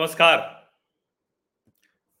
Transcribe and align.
नमस्कार। 0.00 0.38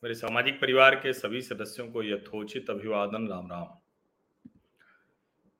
मेरे 0.02 0.14
सामाजिक 0.14 0.60
परिवार 0.60 0.94
के 0.94 1.12
सभी 1.12 1.42
सदस्यों 1.42 1.92
को 1.92 2.02
यथोचित 2.02 2.70
अभिवादन, 2.70 3.28
राम 3.28 3.50
राम। 3.50 3.66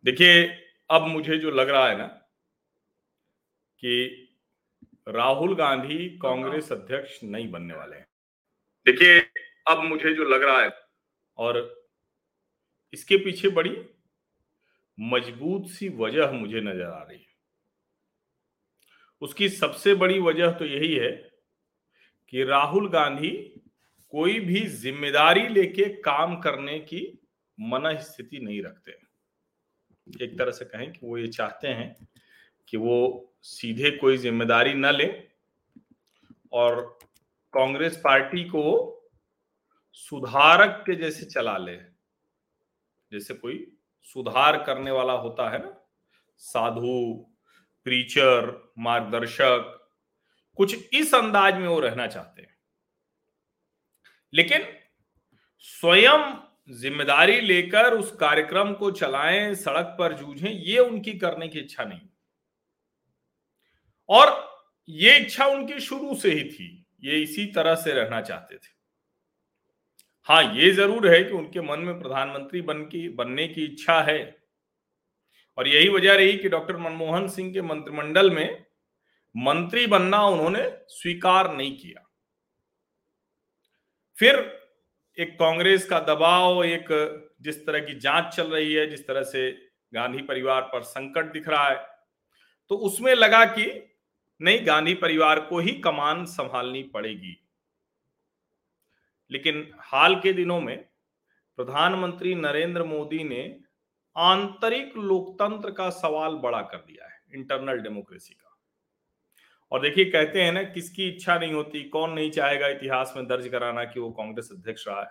देखिए, 0.05 0.43
अब 0.91 1.03
मुझे 1.03 1.39
जो 1.39 1.51
लग 1.51 1.69
रहा 1.69 1.89
है 1.89 1.99
ना 1.99 2.07
कि 3.79 4.29
राहुल 5.09 5.55
गांधी 5.55 6.19
कांग्रेस 6.19 6.73
अध्यक्ष 6.73 7.25
नहीं 7.25 7.51
बनने 7.51 7.75
वाले 7.75 7.97
हैं। 7.97 8.07
देखिए, 8.87 9.21
अब 9.69 9.79
मुझे 9.79 10.15
जो 10.15 10.25
लग 10.25 10.43
रहा 10.43 10.63
है, 10.63 10.71
और 11.39 11.85
इसके 12.93 13.17
पीछे 13.17 13.49
बड़ी 13.49 13.77
मज़बूत 15.01 15.71
सी 15.71 15.89
वजह 15.89 16.31
मुझे 16.31 16.61
नज़र 16.61 16.85
आ 16.85 17.03
रही 17.03 17.19
है। 17.19 17.35
उसकी 19.21 19.49
सबसे 19.49 19.95
बड़ी 19.95 20.21
वजह 20.21 20.53
तो 20.53 20.65
यही 20.65 20.95
है 20.95 21.30
कि 22.33 22.45
राहुल 22.45 22.89
गांधी 22.89 23.31
कोई 24.13 24.39
भी 24.41 24.67
ज़िम्मेदारी 24.67 25.47
लेके 25.49 25.89
काम 26.03 26.37
करने 26.41 26.79
की 26.79 27.03
मन 27.59 27.97
स्थिति 28.01 28.39
नहीं 28.39 28.63
रखते। 28.63 28.93
एक 30.25 30.39
तरह 30.39 30.51
से 30.51 30.65
कहें 30.65 30.93
कि 30.93 31.07
वो 31.07 31.19
ये 31.19 31.27
चाहते 31.29 31.69
हैं 31.69 31.95
कि 32.69 32.77
वो 32.77 32.97
सीधे 33.43 33.91
कोई 33.91 34.17
ज़िम्मेदारी 34.17 34.75
न 34.75 34.87
ले 34.87 35.07
और 36.53 36.81
कांग्रेस 37.55 38.01
पार्टी 38.05 38.45
को 38.45 38.63
सुधारक 39.95 40.83
के 40.87 40.95
जैसे 40.95 41.27
चला 41.27 41.57
ले। 41.59 41.77
जैसे 43.13 43.35
कोई 43.35 43.67
सुधार 44.05 44.63
करने 44.65 44.91
वाला 44.91 45.13
होता 45.13 45.51
है 45.51 45.59
ना, 45.59 45.75
साधु, 46.39 47.27
प्रीचर, 47.87 48.73
मार्गदर्शक 48.79 49.77
कुछ 50.59 50.95
इस 50.95 51.15
अंदाज 51.15 51.55
में 51.55 51.67
वो 51.69 51.79
रहना 51.81 52.07
चाहते 52.07 52.43
हैं। 52.43 52.57
लेकिन 54.33 54.67
स्वयं 55.65 56.33
ज़िम्मेदारी 56.73 57.41
लेकर 57.41 57.95
उस 57.95 58.11
कार्यक्रम 58.17 58.73
को 58.73 58.91
चलाएँ, 58.91 59.55
सड़क 59.55 59.97
पर 59.99 60.13
जूझें, 60.15 60.51
ये 60.51 60.79
उनकी 60.79 61.13
करने 61.19 61.49
की 61.49 61.59
इच्छा 61.59 61.85
नहीं। 61.85 62.09
और 64.09 64.49
ये 64.89 65.17
इच्छा 65.17 65.47
उनकी 65.47 65.81
शुरू 65.81 66.15
से 66.15 66.31
ही 66.31 66.45
थी, 66.45 66.87
ये 67.03 67.23
इसी 67.23 67.47
तरह 67.47 67.75
से 67.75 67.93
रहना 67.93 68.21
चाहते 68.21 68.57
थे। 68.57 68.79
हाँ 70.29 70.43
ये 70.55 70.71
ज़रूर 70.71 71.09
है 71.09 71.23
कि 71.25 71.31
उनके 71.31 71.61
मन 71.61 71.79
में 71.79 71.99
प्रधानमंत्री 72.01 72.61
बन 72.63 72.83
की, 72.83 73.09
बनने 73.09 73.47
की 73.49 73.65
इच्छा 73.65 74.01
है। 74.03 74.19
और 75.59 75.69
यही 75.69 75.89
वजह 75.89 76.15
रही 76.15 76.37
कि 76.39 76.49
डॉक्टर 76.49 76.77
मनमोहन 76.77 77.29
सिंह 77.29 77.53
के 77.53 77.63
मंत्रिमंडल 77.63 78.31
में 78.31 78.65
मंत्री 79.35 79.87
बनना 79.87 80.23
उन्होंने 80.25 80.63
स्वीकार 80.89 81.53
नहीं 81.55 81.77
किया। 81.79 82.07
फिर 84.19 84.39
एक 85.19 85.39
कांग्रेस 85.39 85.87
का 85.87 85.99
दबाव, 86.01 86.65
एक 86.65 86.89
जिस 87.41 87.65
तरह 87.67 87.81
की 87.81 87.99
जाँच 88.01 88.35
चल 88.35 88.51
रही 88.51 88.73
है, 88.75 88.87
जिस 88.87 89.07
तरह 89.07 89.23
से 89.23 89.51
गांधी 89.93 90.23
परिवार 90.23 90.63
पर 90.63 90.83
संकट 90.83 91.33
दिख 91.33 91.49
रहा 91.49 91.69
है 91.69 91.89
तो 92.71 92.77
उसमें 92.77 93.15
लगा 93.15 93.45
कि 93.47 93.65
नहीं, 94.41 94.67
गांधी 94.67 94.95
परिवार 94.95 95.41
को 95.41 95.59
ही 95.59 95.73
कमान 95.81 96.25
संभालनी 96.27 96.83
पड़ेगी। 96.85 97.37
लेकिन 99.31 99.67
हाल 99.81 100.15
के 100.21 100.33
दिनों 100.33 100.61
में 100.61 100.77
प्रधानमंत्री 101.59 102.35
नरेंद्र 102.35 102.85
मोदी 102.85 103.25
ने 103.25 103.43
आंतरिक 104.17 104.97
लोकतंत्र 104.97 105.71
का 105.71 105.89
सवाल 105.91 106.35
बड़ा 106.37 106.61
कर 106.63 106.77
दिया 106.79 107.05
है, 107.05 107.21
इंटरनल 107.35 107.79
डेमोक्रेसी 107.79 108.35
का। 108.35 108.50
और 109.73 109.81
देखिए, 109.81 110.05
कहते 110.05 110.43
हैं 110.43 110.53
ना, 110.53 110.63
किसकी 110.63 111.09
इच्छा 111.09 111.39
नहीं 111.39 111.53
होती, 111.53 111.83
कौन 111.85 112.11
नहीं 112.11 112.31
चाहेगा 112.31 112.69
इतिहास 112.69 113.13
में 113.17 113.27
दर्ज 113.27 113.49
कराना 113.49 113.85
कि 113.85 114.01
वो 114.01 114.11
कांग्रेस 114.11 114.49
अध्यक्ष 114.53 114.89
रहा 114.89 115.01
है? 115.01 115.09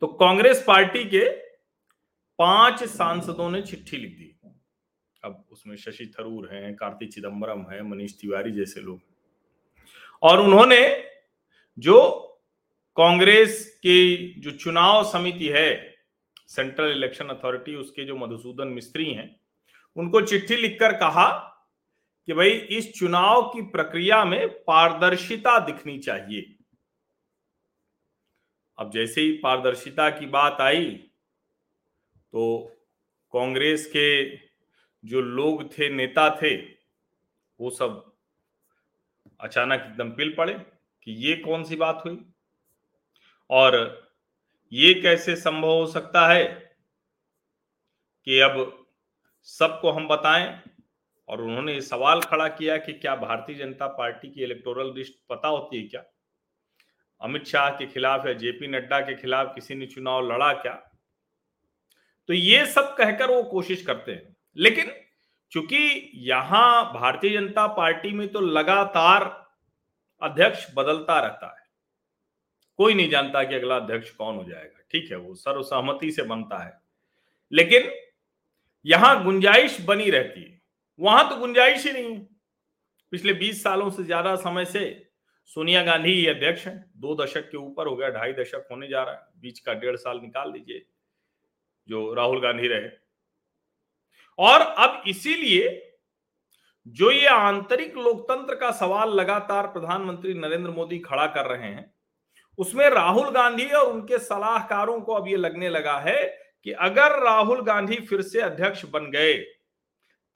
तो 0.00 0.06
कांग्रेस 0.06 0.64
पार्टी 0.66 1.04
के 1.04 1.28
पाँच 2.38 2.84
सांसदों 2.84 3.50
ने 3.50 3.62
चिट्ठी 3.62 3.96
लिख 3.96 4.10
दी। 4.10 4.36
अब 5.24 5.44
उसमें 5.52 5.76
शशि 5.76 6.12
थरूर 6.18 6.48
हैं 6.52 6.74
कार्तिक 6.76 7.12
चिदम्बरम 7.12 7.60
है, 7.70 7.82
मनीष 7.82 8.12
तिवारी 8.12 8.50
जैसे 8.50 8.80
लोग 8.80 9.00
और 10.22 10.40
उन्होंने 10.40 11.04
जो 11.78 12.18
कांग्रेस 12.96 13.78
की 13.78 14.34
जो 14.38 14.50
चुनाव 14.50 15.04
समिति 15.04 15.48
है, 15.48 15.96
सेंट्रल 16.48 16.90
इलेक्शन 16.90 17.24
अथॉरिटी, 17.24 17.74
उसके 17.74 18.04
जो 18.04 18.16
मधुसूदन 18.16 18.68
मिस्त्री 18.68 19.12
हैं, 19.12 19.40
उनको 19.96 20.20
चिट्ठी 20.20 20.56
लिखकर 20.56 20.92
कहा 20.92 21.48
कि 22.28 22.32
भाई 22.32 22.50
इस 22.50 22.92
चुनाव 22.94 23.42
की 23.48 23.62
प्रक्रिया 23.62 24.24
में 24.24 24.48
पारदर्शिता 24.64 25.58
दिखनी 25.58 25.98
चाहिए। 25.98 26.54
अब 28.78 28.90
जैसे 28.90 29.20
ही 29.20 29.32
पारदर्शिता 29.32 30.08
की 30.10 30.26
बात 30.26 30.60
आई 30.60 30.90
तो 32.32 32.72
कांग्रेस 33.32 33.86
के 33.86 34.36
जो 35.04 35.20
लोग 35.20 35.78
थे, 35.78 35.88
नेता 35.88 36.28
थे, 36.36 36.56
वो 37.60 37.70
सब 37.70 38.12
अचानक 39.40 39.80
एकदम 39.80 40.10
पिल 40.10 40.34
पड़े 40.34 40.54
कि 41.02 41.12
ये 41.26 41.36
कौन 41.36 41.64
सी 41.64 41.76
बात 41.76 42.02
हुई? 42.06 42.18
और 43.50 43.74
ये 44.72 44.94
कैसे 44.94 45.36
संभव 45.36 45.68
हो 45.68 45.86
सकता 45.86 46.26
है 46.28 46.44
कि 48.26 48.38
अब 48.40 48.86
सबको 49.42 49.90
हम 49.90 50.08
बताएँ 50.08 50.62
और 51.32 51.40
उन्होंने 51.40 51.80
सवाल 51.80 52.20
खड़ा 52.20 52.46
किया 52.48 52.76
कि 52.76 52.92
क्या 52.92 53.14
भारतीय 53.16 53.56
जनता 53.56 53.86
पार्टी 53.88 54.28
की 54.30 54.42
इलेक्टोरल 54.44 54.92
लिस्ट 54.94 55.14
पता 55.30 55.48
होती 55.48 55.76
है 55.76 55.88
क्या? 55.88 56.02
अमित 57.20 57.46
शाह 57.46 57.68
के 57.70 57.86
खिलाफ 57.86 58.26
या 58.26 58.32
जेपी 58.34 58.66
नड्डा 58.68 59.00
के 59.00 59.14
खिलाफ 59.14 59.54
किसी 59.54 59.74
ने 59.74 59.86
चुनाव 59.86 60.32
लड़ा 60.32 60.52
क्या? 60.52 60.72
तो 62.28 62.34
ये 62.34 62.66
सब 62.66 62.94
कहकर 62.96 63.30
वो 63.30 63.42
कोशिश 63.42 63.82
करते 63.82 64.12
हैं। 64.12 64.36
लेकिन 64.56 64.92
चूँकि 65.52 66.10
यहाँ 66.26 66.92
भारतीय 66.94 67.30
जनता 67.30 67.66
पार्टी 67.66 68.12
में 68.12 68.28
तो 68.28 68.40
लगातार 68.40 69.24
अध्यक्ष 70.22 70.66
बदलता 70.76 71.18
रहता 71.20 71.46
है, 71.48 71.66
कोई 72.78 72.94
नहीं 72.94 73.10
जानता 73.10 73.42
कि 73.44 73.54
अगला 73.54 73.76
अध्यक्ष 73.76 74.10
कौन 74.10 74.36
हो 74.36 74.44
जाएगा। 74.44 74.82
ठीक 74.92 75.10
है, 75.10 75.16
वो 75.16 75.34
सर्वसहमति 75.34 76.10
से 76.12 76.22
बनता 76.22 76.62
है। 76.64 76.80
लेकिन 77.52 77.90
यहाँ 78.86 79.22
गुंजाइश 79.24 79.80
बनी 79.80 80.10
रहती 80.10 80.42
है। 80.42 80.61
वहाँ 81.02 81.28
तो 81.30 81.36
गुंजाइश 81.36 81.86
ही 81.86 81.92
नहीं 81.92 82.14
है। 82.14 82.20
पिछले 83.12 83.32
20 83.34 83.62
सालों 83.62 83.90
से 83.90 84.04
ज़्यादा 84.04 84.34
समय 84.38 84.64
से 84.64 84.82
सोनिया 85.50 85.82
गांधी 85.84 86.12
ही 86.12 86.26
अध्यक्ष 86.26 86.66
हैं। 86.66 86.92
दो 86.96 87.14
दशक 87.16 87.48
के 87.50 87.56
ऊपर 87.56 87.86
हो 87.86 87.96
गया, 87.96 88.08
ढाई 88.10 88.32
दशक 88.32 88.66
होने 88.70 88.88
जा 88.88 89.02
रहा 89.02 89.14
है। 89.14 89.40
बीच 89.40 89.58
का 89.58 89.72
डेढ़ 89.74 89.96
साल 89.96 90.20
निकाल 90.20 90.52
दीजिए, 90.52 90.84
जो 91.88 92.12
राहुल 92.14 92.40
गांधी 92.42 92.68
रहे। 92.68 92.88
और 94.38 94.60
अब 94.60 95.02
इसीलिए 95.06 95.88
जो 96.86 97.10
ये 97.10 97.26
आंतरिक 97.26 97.96
लोकतंत्र 97.96 98.54
का 98.54 98.70
सवाल 98.72 99.12
लगातार 99.12 99.66
प्रधानमंत्री 99.66 100.34
नरेंद्र 100.34 100.70
मोदी 100.70 100.98
खड़ा 101.00 101.26
कर 101.28 101.46
रहे 101.46 101.68
हैं, 101.68 101.92
उसमें 102.58 102.88
राहुल 102.90 103.30
गांधी 103.30 103.66
और 103.66 103.92
उनके 103.92 104.18
सलाहकारों 104.20 105.00
को 105.00 105.14
अब 105.14 105.28
ये 105.28 105.36
लगने 105.36 105.68
लगा 105.68 105.98
है 105.98 106.22
कि 106.66 106.72
अगर 106.72 107.18
राहुल 107.22 107.62
गांधी 107.62 107.96
फिर 108.00 108.22
से 108.22 108.40
अध्यक्ष 108.40 108.84
बन 108.86 109.10
गए 109.10 109.34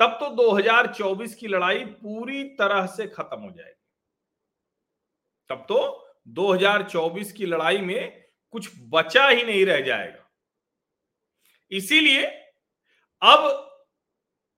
तब 0.01 0.17
तो 0.21 0.29
2024 0.35 1.35
की 1.35 1.49
लड़ाई 1.49 1.85
पूरी 1.85 2.45
तरह 2.45 2.87
से 2.87 3.07
खत्म 3.07 3.41
हो 3.41 3.51
जाएगी। 3.51 3.83
तब 5.51 5.67
तो 5.69 6.09
2024 6.29 7.33
की 7.33 7.47
लड़ाई 7.47 7.79
में 7.79 8.25
कुछ 8.51 8.71
बचा 8.79 9.29
ही 9.29 9.45
नहीं 9.45 9.67
रह 9.67 9.81
जाएगा। 9.81 10.31
इसीलिए 11.71 12.25
अब 13.23 13.63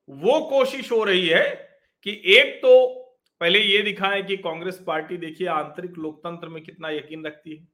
वो 0.08 0.40
कोशिश 0.40 0.92
हो 0.92 1.04
रही 1.04 1.28
है 1.28 1.78
कि 2.02 2.22
एक 2.26 2.56
तो 2.56 2.94
पहले 3.40 3.58
ये 3.58 3.82
दिखाएँ 3.82 4.22
कि 4.22 4.36
कांग्रेस 4.36 4.82
पार्टी 4.86 5.16
देखिए 5.16 5.46
आंतरिक 5.46 5.98
लोकतंत्र 5.98 6.48
में 6.48 6.62
कितना 6.64 6.90
यकीन 6.90 7.26
रखती 7.26 7.56
है। 7.56 7.66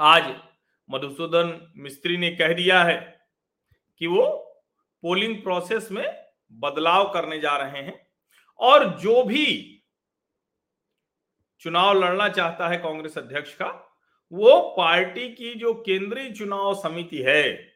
आज 0.00 0.34
मधुसूदन 0.90 1.72
मिस्त्री 1.76 2.16
ने 2.16 2.30
कह 2.30 2.52
दिया 2.52 2.82
है 2.84 2.98
कि 3.98 4.06
वो 4.06 4.26
पोलिंग 5.02 5.42
प्रोसेस 5.42 5.88
में 5.90 6.23
बदलाव 6.54 7.12
करने 7.12 7.38
जा 7.40 7.56
रहे 7.56 7.82
हैं 7.82 8.06
और 8.60 8.84
जो 8.98 9.22
भी 9.24 9.70
चुनाव 11.60 11.92
लड़ना 11.94 12.28
चाहता 12.28 12.68
है 12.68 12.76
कांग्रेस 12.78 13.18
अध्यक्ष 13.18 13.54
का, 13.54 13.66
वो 14.32 14.60
पार्टी 14.76 15.28
की 15.34 15.54
जो 15.54 15.74
केंद्रीय 15.74 16.30
चुनाव 16.30 16.74
समिति 16.74 17.22
है, 17.22 17.74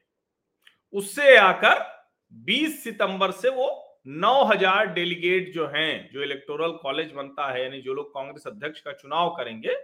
उससे 0.92 1.36
आकर 1.36 1.84
20 2.32 2.82
सितंबर 2.84 3.30
से 3.30 3.48
वो 3.48 3.68
9000 4.06 4.86
डेलीगेट 4.86 5.52
जो 5.54 5.66
हैं, 5.66 6.10
जो 6.12 6.22
इलेक्टोरल 6.22 6.72
कॉलेज 6.72 7.12
बनता 7.12 7.50
है, 7.52 7.62
यानी 7.62 7.80
जो 7.80 7.94
लोग 7.94 8.14
कांग्रेस 8.14 8.46
अध्यक्ष 8.46 8.80
का 8.80 8.92
चुनाव 8.92 9.30
करेंगे 9.30 9.76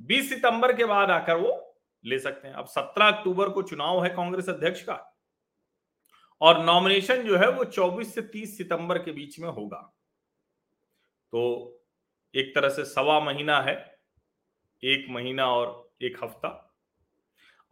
20 0.00 0.28
सितंबर 0.28 0.76
के 0.76 0.84
बाद 0.84 1.10
आकर 1.10 1.36
वो 1.36 1.76
ले 2.04 2.18
सकते 2.18 2.48
हैं। 2.48 2.54
अब 2.54 2.66
17 2.66 3.08
अक्टूबर 3.08 3.48
को 3.48 3.62
चुनाव 3.62 4.04
है 4.04 4.10
कांग्रेस 4.10 4.48
अध्यक्ष 4.48 4.82
का 4.82 5.15
और 6.40 6.64
नॉमिनेशन 6.64 7.22
जो 7.22 7.36
है 7.38 7.50
वो 7.50 7.64
24 7.66 8.14
से 8.14 8.22
30 8.24 8.56
सितंबर 8.58 8.98
के 8.98 9.12
बीच 9.12 9.38
में 9.40 9.48
होगा। 9.48 9.78
तो 11.32 11.42
एक 12.34 12.54
तरह 12.54 12.68
से 12.68 12.84
सवा 12.84 13.18
महीना 13.20 13.60
है, 13.62 13.74
एक 14.82 15.06
महीना 15.10 15.46
और 15.46 15.68
एक 16.02 16.16
हफ़्ता। 16.24 16.48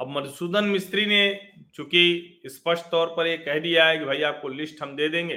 अब 0.00 0.08
मधुसूदन 0.11 0.64
मिस्त्री 0.64 1.05
ने 1.06 1.52
चूँकि 1.75 2.40
स्पष्ट 2.46 2.90
तौर 2.90 3.14
पर 3.16 3.26
यह 3.26 3.37
कह 3.37 3.58
दिया 3.58 3.84
है 3.87 3.99
कि 3.99 4.05
भाई 4.05 4.22
आपको 4.22 4.49
लिस्ट 4.49 4.82
हम 4.82 4.96
दे 4.96 5.08
देंगे, 5.08 5.37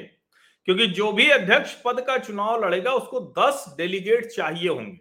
क्योंकि 0.68 0.88
जो 0.90 1.12
भी 1.12 1.30
अध्यक्ष 1.32 1.76
पद 1.86 2.02
का 2.02 2.18
चुनाव 2.18 2.66
लड़ेगा, 2.66 2.92
उसको 2.94 3.20
दस 3.40 3.66
डेलीगेट 3.78 4.26
चाहिए 4.28 4.70
होंगे। 4.70 5.00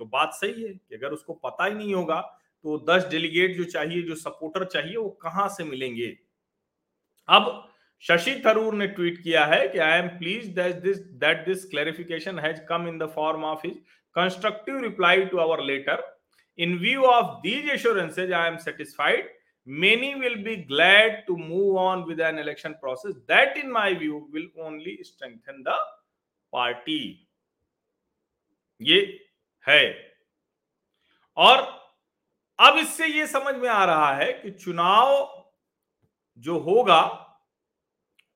तो 0.00 0.04
बात 0.06 0.32
सही 0.34 0.62
है 0.62 0.72
कि 0.72 0.94
अगर 0.94 1.12
उसको 1.12 1.34
पता 1.36 1.64
ही 1.64 1.74
नहीं 1.74 1.94
होगा 1.94 2.20
तो 2.64 2.78
दस 2.88 3.06
डेलीगेट 3.10 3.56
जो 3.56 3.64
चाहिए, 3.64 4.02
जो 4.02 4.14
सपोर्टर 4.14 4.64
चाहिए, 4.66 4.96
वो 4.96 5.08
कहाँ 5.22 5.48
से 5.48 5.64
मिलेंगे? 5.64 6.06
अब 7.28 7.50
शशि 8.02 8.40
थरूर 8.46 8.74
ने 8.74 8.86
ट्वीट 8.96 9.22
किया 9.22 9.44
है 9.46 9.68
कि 9.68 9.78
I 9.78 9.98
am 9.98 10.08
please 10.18 10.50
that 10.54 10.82
this 10.82 10.98
that 11.22 11.44
this 11.46 11.64
clarification 11.70 12.38
has 12.38 12.60
come 12.68 12.88
in 12.88 12.98
the 12.98 13.10
form 13.14 13.44
of 13.44 13.66
his 13.66 13.76
constructive 14.16 14.80
reply 14.82 15.24
to 15.26 15.38
our 15.38 15.62
letter 15.64 16.02
in 16.58 16.78
view 16.78 17.04
of 17.04 17.40
these 17.42 17.70
assurances 17.70 18.32
I 18.32 18.48
am 18.48 18.56
satisfied 18.66 19.32
many 19.66 20.14
will 20.14 20.42
be 20.44 20.56
glad 20.56 21.24
to 21.26 21.36
move 21.36 21.76
on 21.76 22.06
with 22.06 22.20
an 22.20 22.38
election 22.38 22.74
process 22.80 23.14
that, 23.26 23.56
in 23.56 23.72
my 23.72 23.94
view, 23.94 24.28
will 24.32 24.48
only 24.60 24.98
strengthen 25.02 25.62
the 25.62 25.76
party. 26.52 27.28
ये 28.80 28.98
है। 29.64 29.94
और 31.36 31.62
अब 32.58 32.78
इससे 32.78 33.06
ये 33.06 33.26
समझ 33.26 33.54
में 33.54 33.68
आ 33.68 33.84
रहा 33.84 34.14
है 34.14 34.32
कि 34.32 34.50
चुनाव 34.50 35.43
जो 36.38 36.58
होगा, 36.58 37.20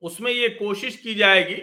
उसमें 0.02 0.32
ये 0.32 0.48
कोशिश 0.48 0.96
की 0.96 1.14
जाएगी 1.14 1.56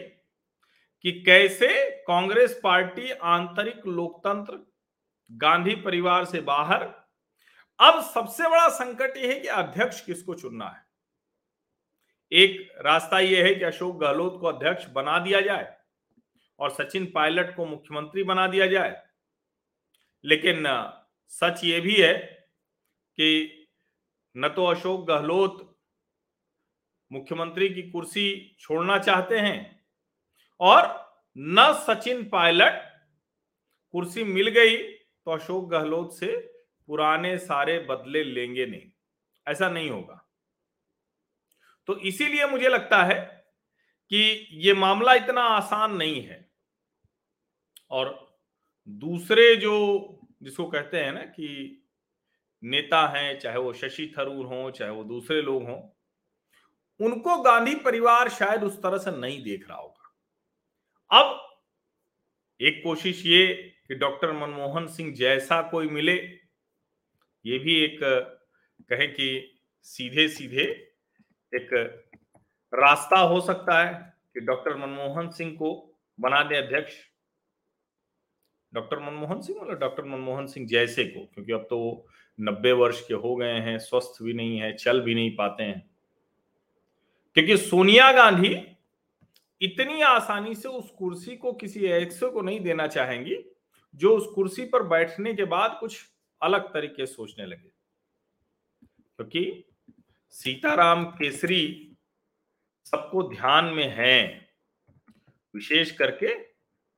कि 1.01 1.23
कैसे 1.23 1.91
कांग्रेस 2.07 2.59
पार्टी 2.63 3.11
आंतरिक 3.11 3.87
लोकतंत्र, 3.87 4.71
गांधी 5.31 5.75
परिवार 5.75 6.25
से 6.25 6.41
बाहर, 6.41 6.83
अब 7.79 8.03
सबसे 8.03 8.49
बड़ा 8.49 8.67
संकट 8.69 9.17
यह 9.17 9.33
है 9.33 9.39
कि 9.39 9.47
अध्यक्ष 9.47 10.01
किसको 10.01 10.33
चुनना 10.33 10.69
है? 10.69 10.85
एक 12.31 12.71
रास्ता 12.77 13.19
यह 13.19 13.45
है 13.45 13.55
कि 13.55 13.65
अशोक 13.65 13.97
गहलोत 13.97 14.41
को 14.41 14.47
अध्यक्ष 14.47 14.85
बना 14.85 15.19
दिया 15.19 15.41
जाए 15.41 15.77
और 16.59 16.69
सचिन 16.69 17.11
पायलट 17.15 17.55
को 17.55 17.65
मुख्यमंत्री 17.65 18.23
बना 18.23 18.47
दिया 18.47 18.67
जाए। 18.67 19.03
लेकिन 20.25 20.63
सच 21.27 21.61
ये 21.63 21.79
भी 21.81 21.95
है 21.95 22.13
कि 23.13 23.67
न 24.37 24.49
तो 24.49 24.65
अशोक 24.65 25.07
गहलोत 25.07 25.74
मुख्यमंत्री 27.11 27.69
की 27.69 27.81
कुर्सी 27.81 28.57
छोड़ना 28.59 28.99
चाहते 28.99 29.39
हैं 29.39 29.85
और 30.59 31.05
न 31.37 31.85
सचिन 31.87 32.29
पायलट 32.29 32.73
कुर्सी 33.91 34.23
मिल 34.23 34.49
गई 34.49 34.77
तो 34.77 35.31
अशोक 35.31 35.69
गहलोत 35.69 36.19
से 36.19 36.37
पुराने 36.87 37.37
सारे 37.37 37.79
बदले 37.79 38.23
लेंगे 38.23 38.65
नहीं। 38.65 38.91
ऐसा 39.47 39.69
नहीं 39.69 39.89
होगा। 39.89 40.29
तो 41.87 41.99
इसीलिए 41.99 42.45
मुझे 42.45 42.69
लगता 42.69 43.03
है 43.03 43.45
कि 44.09 44.47
ये 44.51 44.73
मामला 44.73 45.13
इतना 45.13 45.41
आसान 45.41 45.95
नहीं 45.95 46.21
है। 46.21 46.51
और 47.91 48.37
दूसरे 48.89 49.55
जो 49.55 49.75
जिसको 50.43 50.65
कहते 50.65 51.03
हैं 51.03 51.11
ना 51.11 51.21
कि 51.21 51.81
नेता 52.63 53.07
हैं, 53.07 53.39
चाहे 53.39 53.57
वो 53.57 53.73
शशि 53.73 54.13
थरूर 54.17 54.45
हो, 54.45 54.71
चाहे 54.71 54.91
वो 54.91 55.03
दूसरे 55.03 55.41
लोग 55.41 55.63
हों 55.63 55.94
उनको 56.99 57.41
गांधी 57.41 57.75
परिवार 57.75 58.29
शायद 58.29 58.63
उस 58.63 58.81
तरह 58.83 58.97
से 58.97 59.11
नहीं 59.11 59.41
देख 59.43 59.67
रहा 59.69 59.77
होगा। 59.77 61.19
अब 61.19 61.41
एक 62.59 62.81
कोशिश 62.83 63.25
ये 63.25 63.53
कि 63.87 63.95
डॉक्टर 63.95 64.31
मनमोहन 64.31 64.87
सिंह 64.87 65.13
जैसा 65.13 65.61
कोई 65.61 65.87
मिले, 65.87 66.15
ये 67.45 67.57
भी 67.59 67.75
एक, 67.83 67.99
कहें 68.81 69.11
कि 69.13 69.59
सीधे 69.85 70.27
सीधे 70.27 70.63
एक 71.53 71.73
रास्ता 72.73 73.19
हो 73.19 73.41
सकता 73.41 73.83
है 73.83 73.93
कि 74.33 74.39
डॉक्टर 74.39 74.75
मनमोहन 74.77 75.29
सिंह 75.29 75.51
को 75.51 75.73
बना 76.19 76.41
दे 76.43 76.55
अध्यक्ष। 76.57 76.93
डॉक्टर 78.73 78.99
मनमोहन 78.99 79.41
सिंह 79.41 79.61
मतलब 79.61 79.79
डॉक्टर 79.79 80.03
मनमोहन 80.03 80.47
सिंह 80.47 80.67
जैसे 80.67 81.03
को, 81.05 81.25
क्योंकि 81.25 81.51
अब 81.51 81.67
तो 81.69 81.77
वो 81.79 82.07
नब्बे 82.39 82.71
वर्ष 82.71 83.07
के 83.07 83.13
हो 83.13 83.35
गए 83.35 83.59
हैं, 83.59 83.77
स्वस्थ 83.79 84.21
भी 84.23 84.33
नहीं 84.33 84.57
है, 84.59 84.73
चल 84.73 85.01
भी 85.01 85.15
नहीं 85.15 85.35
पाते 85.35 85.63
हैं। 85.63 85.94
क्योंकि 87.35 87.57
सोनिया 87.57 88.11
गांधी 88.11 88.55
इतनी 89.61 90.01
आसानी 90.01 90.55
से 90.55 90.67
उस 90.67 90.89
कुर्सी 90.89 91.37
को 91.37 91.53
किसी 91.53 91.85
ऐसे 91.85 92.29
को 92.29 92.41
नहीं 92.41 92.59
देना 92.59 92.87
चाहेंगी, 92.87 93.37
जो 93.95 94.17
उस 94.17 94.35
कुर्सी 94.35 94.65
पर 94.65 94.83
बैठने 94.83 95.33
के 95.33 95.45
बाद 95.45 95.77
कुछ 95.79 96.05
अलग 96.41 96.73
तरीके 96.73 97.05
सोचने 97.05 97.45
लगे। 97.45 97.71
क्योंकि 98.97 99.63
सीताराम 100.29 101.05
केसरी 101.05 101.95
सबको 102.85 103.23
ध्यान 103.23 103.65
में 103.65 103.95
है, 103.97 104.49
विशेष 105.55 105.91
करके 105.91 106.35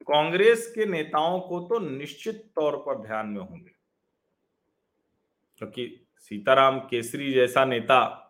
कांग्रेस 0.04 0.72
के 0.76 0.86
नेताओं 0.86 1.40
को 1.40 1.60
तो 1.60 1.80
निश्चित 1.80 2.52
तौर 2.56 2.78
पर 2.78 3.06
ध्यान 3.06 3.28
में 3.28 3.42
होंगे। 3.42 3.72
क्योंकि 5.58 6.08
सीताराम 6.18 6.80
केसरी 6.80 7.34
जैसा 7.34 7.66
नेता 7.66 8.24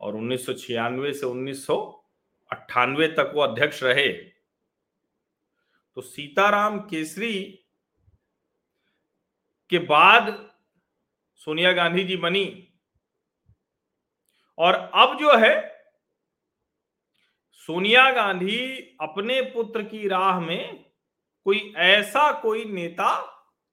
और 0.00 0.16
उन्नीस 0.16 0.46
सौ 0.46 0.52
छियानवे 0.52 1.12
से 1.12 1.26
उन्नीस 1.26 1.66
सौ 1.66 2.04
अट्ठानवे 2.52 3.08
तक 3.08 3.32
वो 3.34 3.40
अध्यक्ष 3.40 3.82
रहे। 3.82 4.08
तो 5.94 6.00
सीताराम 6.00 6.80
केसरी 6.80 7.64
के 9.70 9.78
बाद 9.78 10.50
सोनिया 11.34 11.72
गांधी 11.72 12.04
जी 12.04 12.16
बनी। 12.16 12.72
और 14.58 14.74
अब 14.74 15.18
जो 15.18 15.36
है, 15.36 15.78
सोनिया 17.52 18.10
गांधी 18.10 18.96
अपने 19.00 19.42
पुत्र 19.42 19.82
की 19.82 20.08
राह 20.08 20.40
में 20.40 20.90
कोई 21.44 21.74
ऐसा 21.76 22.40
कोई 22.40 22.64
नेता 22.64 23.10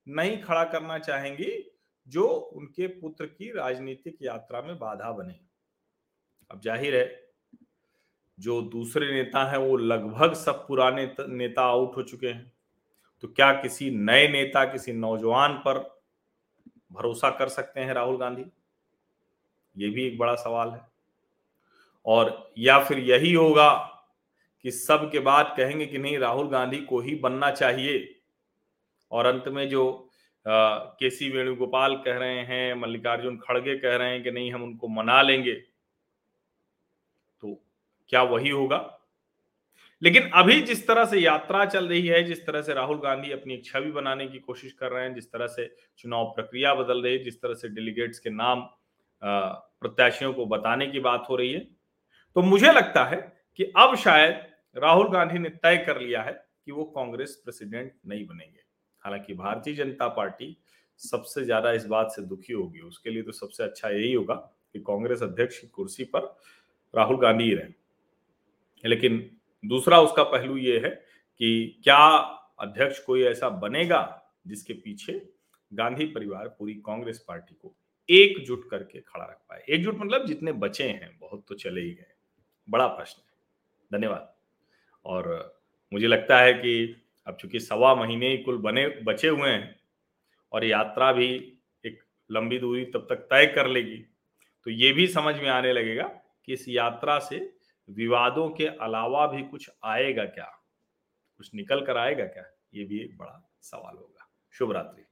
नहीं 0.08 0.44
खड़ा 0.44 0.64
करना 0.64 1.00
चाहेंगी 1.00 1.80
जो 2.08 2.28
उनके 2.28 2.88
पुत्र 2.88 3.26
की 3.26 3.52
राजनीतिक 3.52 4.18
यात्रा 4.22 4.62
में 4.62 4.80
बाधा 4.80 5.12
बने। 5.12 5.45
अब 6.52 6.62
ज़ाहिर 6.62 6.96
है, 6.96 7.24
जो 8.38 8.62
दूसरे 8.62 9.12
नेता 9.14 9.44
हैं, 9.52 9.58
वो 9.58 9.78
लगभग 9.78 10.34
सब 10.34 10.66
पुराने 10.68 11.06
नेता 11.20 11.64
आउट 11.64 11.96
हो 11.98 12.02
चुके 12.04 12.28
हैं। 12.28 12.52
तो 13.24 13.28
क्या 13.28 13.52
किसी 13.54 13.90
नए 13.92 14.28
नेता, 14.28 14.64
किसी 14.66 14.94
नौजवान 14.94 15.54
पर 15.58 15.78
भरोसा 16.92 17.30
कर 17.30 17.50
सकते 17.50 17.80
हैं 17.80 17.94
राहुल 17.94 18.18
गांधी? 18.18 18.46
ये 19.76 19.90
भी 19.90 20.06
एक 20.08 20.18
बड़ा 20.18 20.36
सवाल 20.36 20.70
है। 20.70 20.82
और 22.06 22.54
या 22.58 22.80
फिर 22.80 23.00
यही 23.00 23.34
होगा 23.34 23.72
कि 24.66 24.72
सब 24.72 25.10
के 25.12 25.20
बाद 25.20 25.54
कहेंगे 25.58 25.86
कि 25.86 25.98
नहीं, 25.98 26.18
राहुल 26.18 26.48
गांधी 26.50 26.78
को 26.82 27.00
ही 27.00 27.16
बनना 27.16 27.52
चाहिए। 27.52 28.22
और 29.12 29.26
अंत 29.26 29.48
में 29.48 29.68
जो 29.70 30.10
के 30.46 31.10
सी 31.10 31.30
वेणुगोपाल 31.30 31.96
कह 31.96 32.18
रहे 32.18 32.40
हैं, 32.40 32.74
मल्लिकार्जुन 32.74 33.38
खड़गे 33.38 33.76
कह 33.78 33.96
रहे 33.96 34.12
हैं 34.12 34.24
कि 34.24 34.32
नहीं, 34.32 34.52
हम 34.52 34.64
उनको 34.64 34.88
मना 34.88 35.22
लेंगे। 35.22 35.54
क्या 38.12 38.22
वही 38.24 38.50
होगा? 38.50 38.78
लेकिन 40.02 40.30
अभी 40.36 40.62
जिस 40.62 40.86
तरह 40.88 41.06
से 41.06 41.20
यात्रा 41.20 41.66
चल 41.66 41.88
रही 41.88 42.08
है, 42.08 42.24
जिस 42.24 42.46
तरह 42.48 42.62
से 42.62 42.74
राहुल 42.74 42.98
गांधी 43.00 43.32
अपनी 43.32 43.58
छवि 43.66 43.92
बनाने 43.92 44.28
की 44.28 44.40
कोशिश 44.40 44.72
कर 44.74 44.92
रहे 44.92 45.04
हैं, 45.04 45.14
जिस 45.16 45.32
तरह 45.32 45.48
से 45.48 45.66
चुनाव 46.00 46.26
प्रक्रिया 46.36 46.74
बदल 46.76 47.02
रही 47.04 47.14
है, 47.14 47.24
जिस 47.24 47.42
तरह 47.42 47.54
से 47.54 47.70
डेलीगेट्स 47.70 48.20
के 48.20 48.30
नाम 48.32 48.68
प्रत्याशियों 49.22 50.34
को 50.34 50.46
बताने 50.48 50.88
की 50.88 51.00
बात 51.02 51.26
हो 51.30 51.36
रही 51.36 51.52
है 51.52 51.60
तो 52.36 52.42
मुझे 52.42 52.72
लगता 52.72 53.04
है 53.06 53.18
कि 53.60 53.64
अब 53.78 53.96
शायद 53.96 54.42
राहुल 54.76 55.10
गांधी 55.10 55.40
ने 55.40 55.50
तय 55.50 55.78
कर 55.78 56.00
लिया 56.02 56.22
है 56.22 56.32
कि 56.32 56.72
वो 56.72 56.84
कांग्रेस 56.86 57.36
प्रेसिडेंट 57.44 57.92
नहीं 58.08 58.26
बनेंगे। 58.28 58.60
हालाँकि 59.04 59.34
भारतीय 59.34 59.74
जनता 59.76 60.08
पार्टी 60.10 60.56
सबसे 61.02 61.44
ज़्यादा 61.46 61.72
इस 61.72 61.86
बात 61.86 62.12
से 62.12 62.22
दुखी 62.24 62.54
होगी, 62.54 62.80
उसके 62.80 63.10
लिए 63.10 63.24
तो 63.24 63.32
सबसे 63.32 63.64
अच्छा 63.64 63.90
यही 63.90 64.14
होगा 64.14 64.36
कि 64.36 64.80
कांग्रेस 64.82 65.22
अध्यक्ष 65.24 65.60
की 65.60 65.68
कुर्सी 65.68 66.04
पर 66.06 66.36
राहुल 66.94 67.18
गांधी 67.18 67.44
ही 67.44 67.54
रहे। 67.54 67.74
लेकिन 68.86 69.38
दूसरा 69.66 70.02
उसका 70.02 70.24
पहलू 70.24 70.58
ये 70.58 70.80
है 70.80 70.90
कि 71.40 71.82
क्या 71.84 71.98
अध्यक्ष 72.60 73.00
कोई 73.00 73.24
ऐसा 73.24 73.50
बनेगा 73.50 74.24
जिसके 74.48 74.74
पीछे 74.74 75.30
गांधी 75.74 76.06
परिवार 76.06 76.48
पूरी 76.48 76.74
कांग्रेस 76.74 77.26
पार्टी 77.28 77.56
को 77.56 77.76
एकजुट 78.10 78.70
करके 78.70 79.02
खड़ा 79.02 79.26
रख 79.26 79.38
पाए? 79.50 79.66
एकजुट 79.70 79.96
मतलब 79.96 80.26
जितने 80.26 80.52
बचे 80.52 80.84
हैं, 80.84 81.18
बहुत 81.20 81.46
तो 81.48 81.56
चले 81.56 81.82
ही 81.82 81.92
गए। 81.92 82.14
बड़ा 82.70 82.88
प्रश्न 82.88 83.22
है। 83.26 84.00
धन्यवाद। 84.00 84.36
और 85.06 85.56
मुझे 85.94 86.08
लगता 86.08 86.40
है 86.40 86.54
कि 86.54 86.96
अब 87.28 87.36
चूँकि 87.36 87.60
सवा 87.60 87.96
महीने 87.96 88.30
ही 88.30 88.38
कुल 88.38 88.58
बने, 88.58 88.88
बचे 88.88 89.28
हुए 89.28 89.50
हैं 89.50 89.80
और 90.52 90.66
यात्रा 90.66 91.14
भी 91.14 91.58
एक 91.86 92.00
लंबी 92.32 92.60
दूरी 92.60 92.86
तब 92.86 93.08
तक 93.10 93.16
तय 93.16 93.46
कर 93.46 93.68
लेगी 93.68 93.98
तो 94.64 94.72
ये 94.72 94.92
भी 94.92 95.08
समझ 95.08 95.36
में 95.36 95.50
आने 95.50 95.74
लगेगा 95.74 96.08
कि 96.46 96.54
इस 96.54 96.66
यात्रा 96.68 97.20
से 97.20 97.55
विवादों 97.90 98.50
के 98.50 98.68
अलावा 98.68 99.28
भी 99.28 99.44
कुछ 99.44 99.70
आएगा 99.84 100.26
क्या? 100.26 100.64
कुछ 101.38 101.52
निकल 101.56 101.86
कर 101.86 101.98
आएगा 101.98 102.26
क्या? 102.26 102.44
ये 102.74 102.86
भी 102.86 103.04
एक 103.04 103.18
बड़ा 103.18 103.50
सवाल 103.62 103.98
होगा। 103.98 104.28
शुभ 104.52 104.72
रात्रि। 104.72 105.06